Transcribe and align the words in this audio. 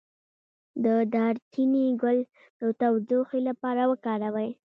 د 0.83 0.87
دارچینی 1.13 1.85
ګل 2.01 2.19
د 2.59 2.61
تودوخې 2.79 3.39
لپاره 3.49 3.81
وکاروئ 3.91 4.49